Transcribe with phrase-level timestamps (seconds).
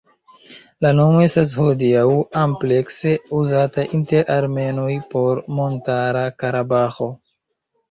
[0.85, 2.05] La nomo estas hodiaŭ
[2.45, 7.13] amplekse uzata inter armenoj por Montara Karabaĥo.